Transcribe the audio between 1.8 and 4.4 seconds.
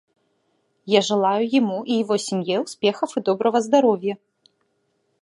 и его семье успехов и доброго здоровья.